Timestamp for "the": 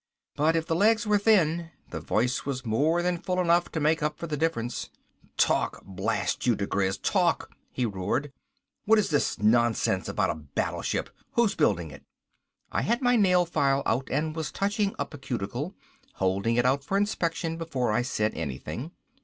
0.65-0.75, 1.91-1.99, 4.25-4.35